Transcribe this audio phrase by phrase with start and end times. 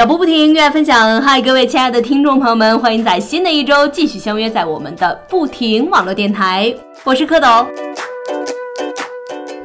[0.00, 1.20] 脚步不停，音乐分享。
[1.20, 6.74] 嗨，各位亲爱的听众朋友们，欢迎在新的一周继续相约在我们的不停网络电台。
[7.04, 7.66] 我是蝌蚪。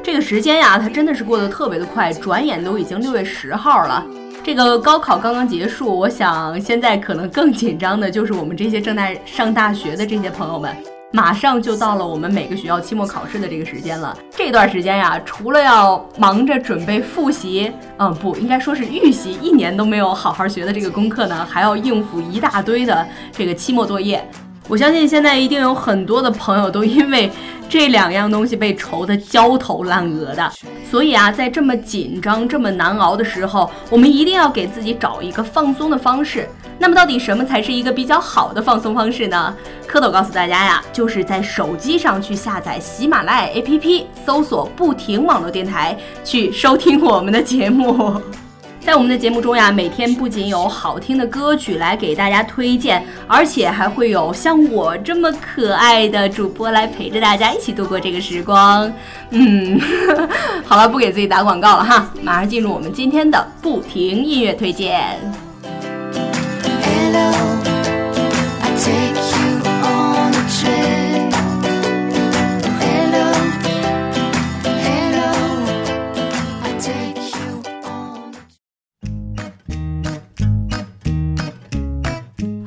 [0.02, 4.04] 这个时间呀，它真的是过得特别的快，转眼都已经六月十号了。
[4.44, 10.76] 这个高考刚刚结束，我想现在可能更紧张的就是我们这些正在上大学的这些朋友们。
[11.16, 14.14] 马上就到了我们每个学校期末考试的这个时间了。
[14.36, 24.22] 这段时间呀，除了要忙着准备复习，嗯，不应该说是预习，一年都没有好好学的这个功课呢，还要应付一大堆的这个期末作业。
[24.68, 27.30] 我相信现在一定有很多的朋友都因为
[27.66, 30.52] 这两样东西被愁得焦头烂额的。
[30.90, 36.46] 所以啊，在这么紧张、这么难熬的时候，我们一定要给自己找一个放松的方式。
[36.78, 39.54] 那么，到底什么才是一个比较好的放松方式呢？
[39.88, 48.20] 蝌蚪告诉大家呀，就是在手机上去下载喜马拉雅 APP，搜索“不停网络电台”，去收听我们的节目。
[48.78, 58.92] 在我们的节目中呀，每天不仅有好听的歌曲来给大家推荐，而且还会有像我这么可爱的主播来陪着大家一起度过这个时光。
[59.30, 59.80] 嗯，
[60.64, 65.45] 好了，不给自己打广告了哈，马上进入我们今天的不停音乐推荐。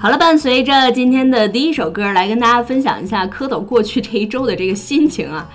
[0.02, 5.48] 好了，伴随着今天的第一首歌，来跟大家分享一下蝌蚪过去这一周的这个心情啊。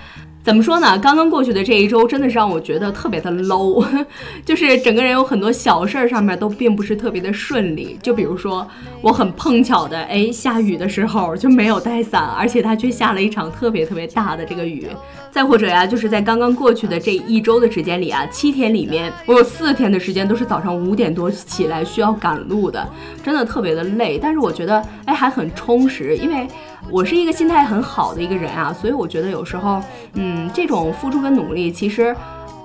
[0.45, 0.95] 怎么说呢？
[0.99, 3.83] 刚刚过去的这一周，真的是让我觉得特别的 low，
[4.45, 7.97] 就是整个人有很多小事儿上面都并不是特别的顺利。
[7.99, 8.65] 就比如说，
[9.01, 14.87] 我很碰巧的，哎，下雨的时候就没有带伞，而且它却下了一场特别特别大的这个雨。
[15.35, 22.87] 再或者呀，就是在刚刚过去的这一周的时间里啊，七天里面，我有四天的时间都是早上五点多起来需要赶路的，
[23.21, 24.17] 真的特别的累。
[24.17, 26.47] 但是我觉得，哎，还很充实，因为
[26.89, 29.83] 我是一个心态很好的一个人啊，所以我觉得有时候，
[30.13, 32.15] 嗯，这种付出跟努力其实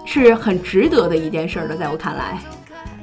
[0.05, 1.75] 是很值得的一件事的。
[1.75, 2.39] 在我看来，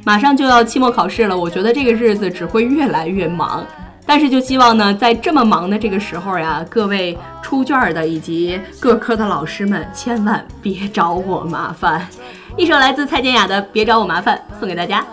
[0.06, 3.68] 马上就要期末考试了，我觉得这个日子只会越来越忙。
[4.07, 12.07] 但是就希望呢，在这么忙的这个时候呀，各位出卷的以及各科的老师们，千万别找我麻烦。
[12.56, 15.06] 一首来自蔡健雅的《别找我麻烦》送给大家。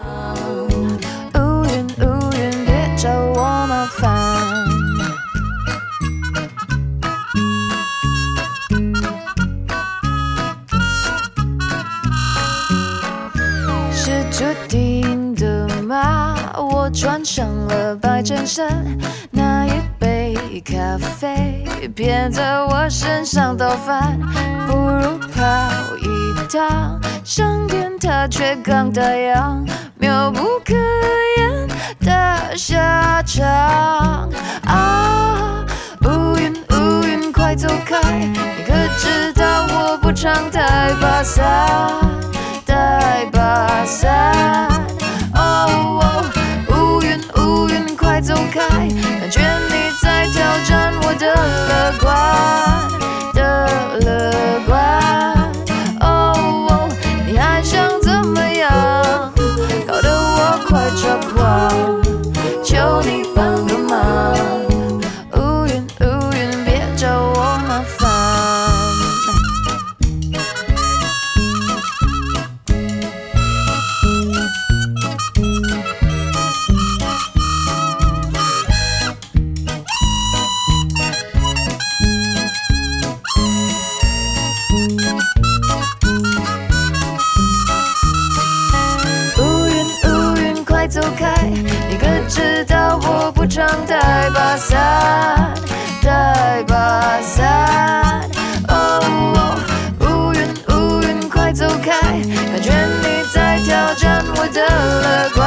[18.01, 18.69] 白衬衫，
[19.31, 21.65] 那一杯咖啡
[21.95, 24.19] 偏在我身上倒翻，
[24.67, 25.41] 不如跑
[26.01, 26.07] 一
[26.49, 29.65] 趟，上天它却刚打烊，
[29.99, 30.75] 妙不可
[31.39, 31.69] 言
[32.01, 34.29] 的下场。
[34.67, 35.65] 啊，
[36.03, 41.45] 乌云乌云快走开，你可知道我不常带把伞，
[42.65, 44.69] 带把伞。
[45.34, 46.25] 哦。
[48.25, 48.89] 走开！
[49.21, 51.27] 感觉你在挑战我的
[51.69, 52.09] 乐观
[53.35, 53.43] 的
[54.01, 54.33] 乐
[54.67, 54.74] 观。
[90.84, 91.33] 快走开！
[91.89, 95.55] 你可知道我不常带把伞，
[96.03, 98.21] 带把伞。
[98.69, 99.00] 哦，
[100.00, 102.71] 乌云乌云快走开，感觉
[103.01, 104.60] 你在挑战我的
[105.01, 105.42] 乐观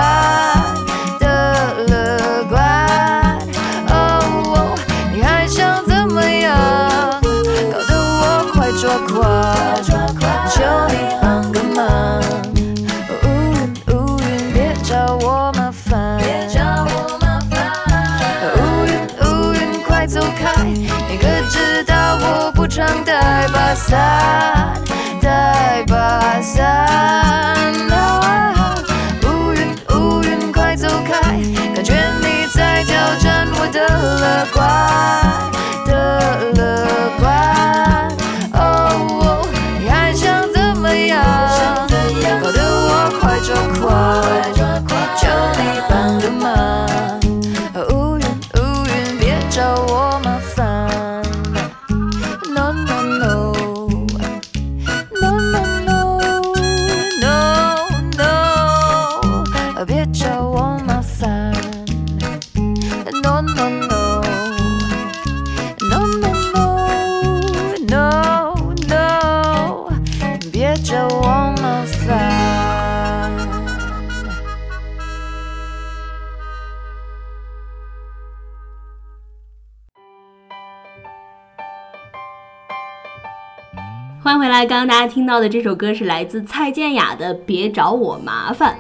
[22.78, 24.72] 上带把伞，
[25.20, 26.64] 带把伞
[27.90, 28.76] 啊。
[29.24, 31.20] 乌云乌云快走开！
[31.74, 33.80] 感觉你在挑战我的
[34.22, 34.62] 乐观
[35.88, 35.90] 的
[36.54, 36.67] 乐
[84.28, 84.66] 欢迎回来！
[84.66, 88.74] 刚刚大家听到的这首歌是来自蔡健雅的《别找我麻烦》。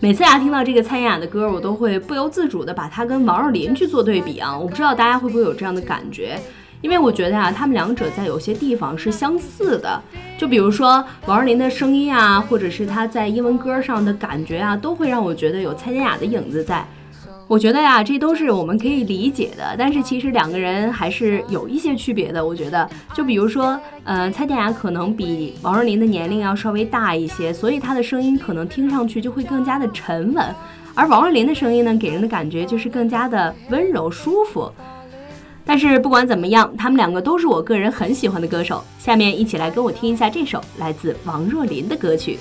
[0.00, 4.58] 每次啊听到这个蔡健雅的歌，我都会不由自主的把它跟王若琳去做对比啊。
[4.58, 6.40] 我不知道大家会不会有这样的感觉，
[6.80, 10.02] 因为我觉得啊，他们两者在有些地方是相似的。
[10.38, 16.82] 就比如说王若琳的声音啊，或者是她在英文歌上的感觉啊，都会让我觉得有蔡健雅的影子在。
[17.48, 22.44] 我觉得呀，这都是我们可以理解的，但是其实两个人还是有一些区别的。
[22.44, 30.54] 我觉得，就比如说，呃，蔡健雅可能比王若琳的年龄要稍微大一些，所以她的声音可能听上去就会更加的沉稳，
[30.94, 34.70] 而王若琳的声音呢，给人的感觉就是更加的温柔舒服。
[35.64, 38.84] 但是不管怎么样，他们两个都是我个人很喜欢的歌手。
[38.98, 42.38] 下面一起来跟我听一下这首来自王若琳的歌曲。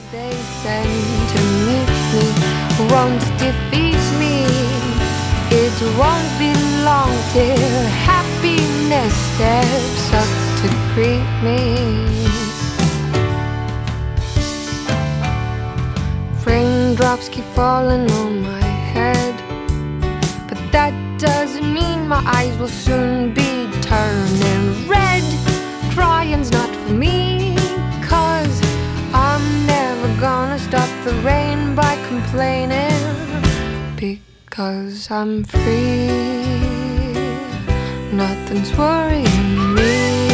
[5.49, 6.53] It won't be
[6.83, 11.59] long till happiness steps up to greet me.
[16.45, 19.35] Raindrops keep falling on my head,
[20.49, 25.23] but that doesn't mean my eyes will soon be turning red.
[25.93, 27.55] Crying's not for me,
[28.01, 28.61] cause
[29.13, 32.96] I'm never gonna stop the rain by complaining.
[34.57, 36.07] Because I'm free,
[38.11, 40.25] nothing's worrying me.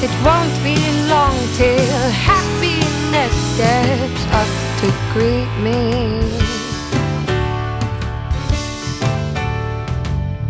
[0.00, 0.78] It won't be
[1.10, 6.22] long till happiness steps up to greet me.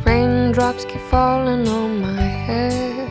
[0.05, 3.11] Raindrops keep falling on my head,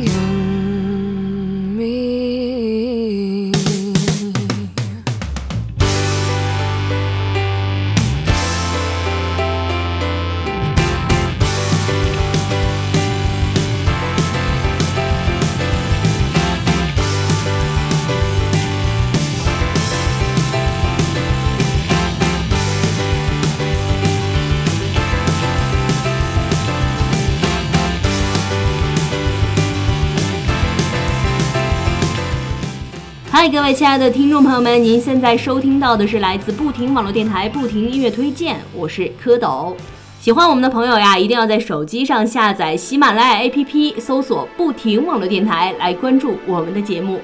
[33.41, 39.75] 嗨各位亲爱的听众朋友们，您现在收听到的是来自不停网络电台不停音乐推荐，我是蝌蚪。
[40.19, 47.19] 喜欢我们的朋友呀，一定要在手机上下载喜马拉雅 APP，搜索“不停网络电台”来关注我们的节目。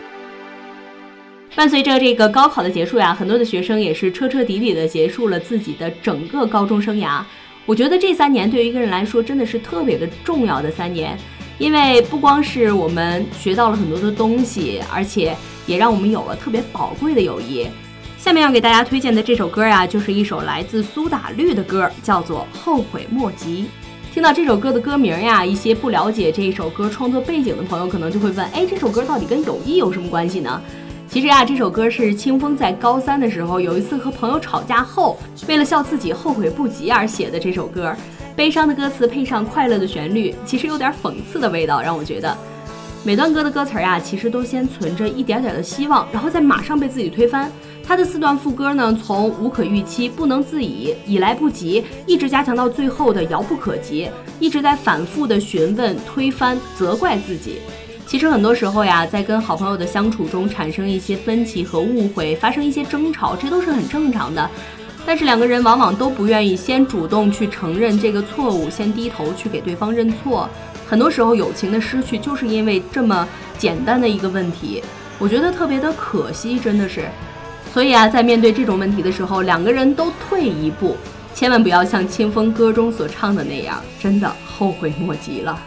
[1.55, 7.21] 伴随着这个高考的结束呀，很多的学生也是彻彻底底的结束了自己的整个高中生涯。
[7.67, 11.15] 我觉得这三年对于一个人来说真的是特别的重要的三年，
[11.57, 15.35] 因为不光是我们学到了很多的东西，而且
[15.65, 17.67] 也让我们有了特别宝贵的友谊。
[18.17, 23.63] 下面要给大家推荐的这首歌呀，就是一首来自苏打绿的歌，叫做《后悔莫及》。
[24.13, 30.61] 听到这首歌的歌名呀，一些不了解这一首歌创作背景的朋友可能就会问：哎，这首歌到底跟友谊有什么关系呢？
[31.09, 37.95] 其实呀，这首歌是清风在高三的时候有一次和朋友吵架后，为了笑自己后悔不及而写的这首歌。
[38.37, 42.37] 悲伤的歌词配上快乐的旋律，其实有点讽刺的味道，让我觉得。
[43.03, 47.51] 每段歌的歌词儿呀，其实都先存着一点点的希望，然后再马上被自己推翻。
[47.83, 54.07] 它的四段副歌呢，从无可预期、不能自已、已来不及，一直加强到最后的遥不可及，
[54.39, 57.57] 一直在反复的询问、推翻、责怪自己。
[58.05, 64.47] 其实很多时候呀，在跟好朋友的相处中产生一些分歧和误会，发生一些争吵，这都是很正常的。
[65.07, 70.49] 但是两个人往往都不愿意先主动去承认这个错误，先低头去给对方认错。
[70.85, 73.25] 很多时候，友情的失去就是因为这么
[73.57, 74.83] 简单的一个问题，
[75.17, 77.05] 我觉得特别的可惜，真的是。
[77.73, 80.97] 所以啊，在面对这种问题的时候，两个人都退一步，
[81.33, 85.57] 千万不要像清风歌中所唱的那样，真的后悔莫及了。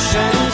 [0.00, 0.49] 谁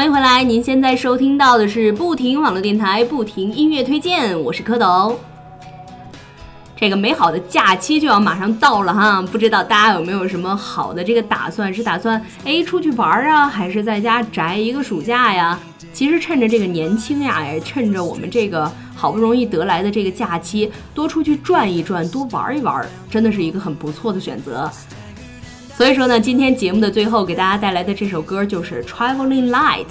[0.00, 5.14] 欢迎回来，您现在收听到的是不停网络电台不停音乐推荐，我是蝌蚪。
[6.74, 11.72] 这个美好的假期就要马上到了哈，不知道大家有没有什么好的这个打算？
[11.74, 15.60] 是打算哎出去玩啊，还是在家宅一个暑假呀？
[15.92, 24.70] 其实趁着这个年轻呀，也趁着我们这个好不容易得来的这个假期，多出去转一转，多玩一玩，真的是一个很不错的选择。
[25.76, 29.86] 所以说呢，今天节目的最后给大家带来的这首歌就是《Traveling Light》。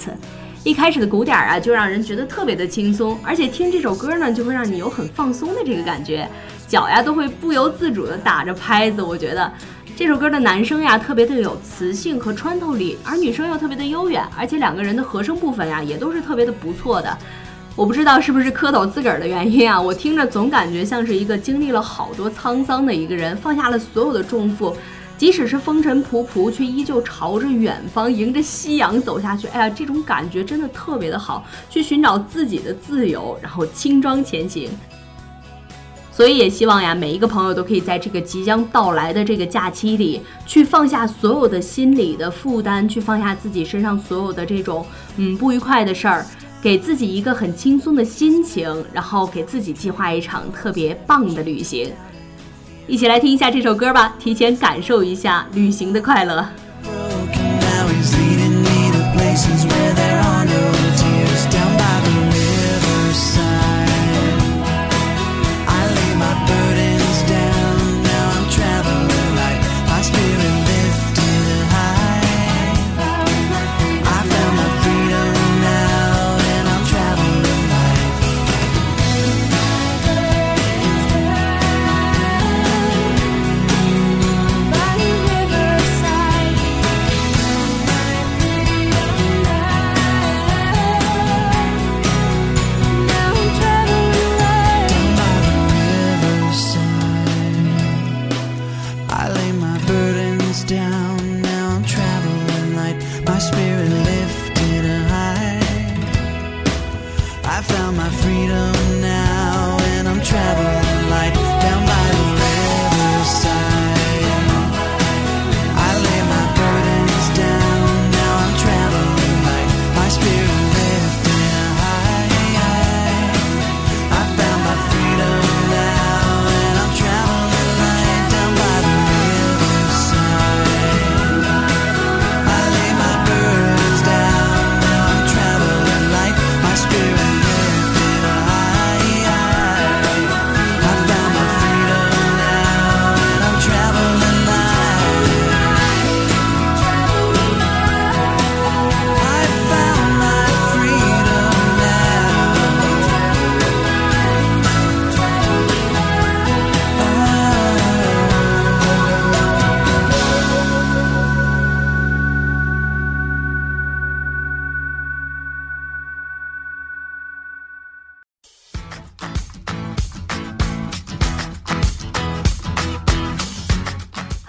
[0.62, 6.28] 一开始的鼓点啊，就让人觉得特别的轻松，而且听这首歌呢，就会让你有很放松的这个感觉，
[6.68, 9.02] 脚呀都会不由自主的打着拍子。
[9.02, 9.50] 我觉得
[9.96, 17.18] 这首歌的男声呀特别的有磁性和穿透力，而女生又特别的悠远，而且两个人的和声部分呀也都是特别的不错的。
[17.74, 24.76] 我不知道是不是蝌蚪自个儿的原因啊，我听着总感觉像是一个经历了好多沧桑的一个人，放下了所有的重负。
[25.20, 29.46] 即使是风尘仆仆，却依旧朝着远方，迎着夕阳走下去。
[29.48, 34.70] 哎呀，这种感觉真的特别的好，去寻找自己的自由，然后轻装前行。
[36.10, 44.86] 所以也希望呀，每一个朋友都可以在这个即将到来的这个假期里，去放下所有的心理的负担，去放下自己身上所有的这种
[45.18, 46.24] 嗯不愉快的事儿，
[46.62, 51.92] 给自己一个很轻松的心情，然后给自己计划一场特别棒的旅行。
[52.90, 56.44] 一起来听一下这首歌吧，提前感受一下旅行的快乐。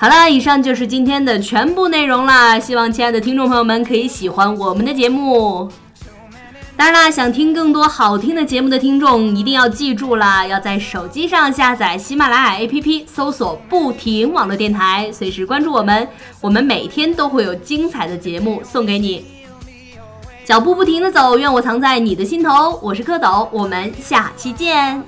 [0.01, 2.59] 好啦，以上就是今天的全部内容啦。
[2.59, 5.69] 希望亲爱的听众朋友们可以喜欢我们的节目。
[6.75, 16.07] 当然啦，想听更多好听的节目的听众一定要记住啦，要在手机上下载喜马拉雅 APP，搜索“不停网络电台”，随时关注我们。
[16.41, 19.23] 我们每天都会有精彩的节目送给你。
[20.43, 22.79] 脚步不停的走，愿我藏在你的心头。
[22.81, 25.03] 我是蝌蚪，我们下期见。